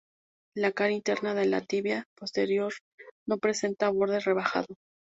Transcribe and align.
La 0.63 0.71
cara 0.79 0.93
interna 0.95 1.35
de 1.35 1.43
la 1.51 1.61
tibia 1.75 2.01
posterior 2.23 2.73
no 3.27 3.37
presenta 3.39 3.91
borde 3.91 4.19
rebajado. 4.21 4.79